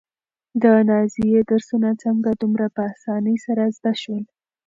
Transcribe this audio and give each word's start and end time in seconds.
د 0.63 0.63
نازيې 0.89 1.39
درسونه 1.49 1.89
څنګه 2.03 2.29
دومره 2.41 2.67
په 2.75 2.81
اسانۍ 2.93 3.37
سره 3.45 3.63
زده 3.77 3.93
شول؟ 4.01 4.23